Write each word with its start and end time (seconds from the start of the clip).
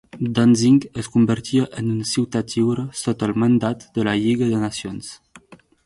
Danzig 0.37 0.87
es 1.01 1.09
convertia 1.15 1.67
en 1.83 1.91
Ciutat 2.13 2.55
Lliure 2.55 2.89
sota 3.03 3.31
el 3.31 3.37
Mandat 3.45 3.89
de 3.99 4.07
la 4.11 4.19
Lliga 4.25 4.53
de 4.55 4.67
Nacions. 4.67 5.17